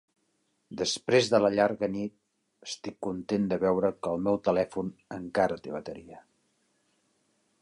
Després 0.79 1.29
de 1.33 1.41
la 1.43 1.51
llarga 1.55 1.89
nit, 1.97 2.15
estic 2.69 2.97
content 3.09 3.47
de 3.53 3.61
veure 3.67 3.93
que 4.03 4.15
el 4.17 4.27
meu 4.31 4.43
telèfon 4.51 4.93
encara 5.23 5.63
té 5.65 5.79
bateria. 5.79 6.23